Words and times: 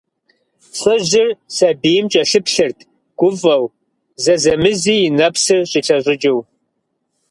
ЛӀыжьыр 0.79 1.27
сабийм 1.55 2.05
кӀэлъыплъырт 2.11 2.79
гуфӀэу, 3.19 3.65
зэзэмызи 4.23 4.95
и 5.05 5.09
нэпсыр 5.17 5.61
щӀилъэщӀыкӀыу. 5.71 6.39